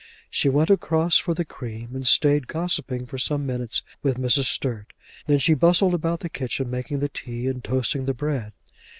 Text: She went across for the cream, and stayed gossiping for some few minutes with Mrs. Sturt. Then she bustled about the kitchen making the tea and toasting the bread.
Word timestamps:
She 0.31 0.49
went 0.49 0.71
across 0.71 1.19
for 1.19 1.35
the 1.35 1.45
cream, 1.45 1.89
and 1.95 2.07
stayed 2.07 2.47
gossiping 2.47 3.05
for 3.05 3.19
some 3.19 3.41
few 3.41 3.45
minutes 3.53 3.83
with 4.01 4.17
Mrs. 4.17 4.45
Sturt. 4.45 4.93
Then 5.27 5.37
she 5.37 5.53
bustled 5.53 5.93
about 5.93 6.21
the 6.21 6.27
kitchen 6.29 6.71
making 6.71 7.01
the 7.01 7.09
tea 7.09 7.45
and 7.47 7.63
toasting 7.63 8.05
the 8.05 8.15
bread. 8.15 8.53